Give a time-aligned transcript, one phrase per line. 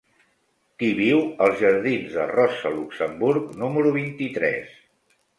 [0.83, 4.73] Qui viu als jardins de Rosa Luxemburg número vint-i-tres?